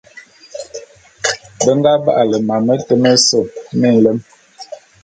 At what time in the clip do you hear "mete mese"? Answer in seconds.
2.65-3.39